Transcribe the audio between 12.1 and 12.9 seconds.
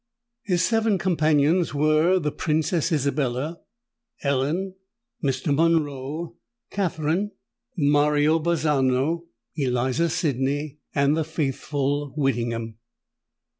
Whittingham.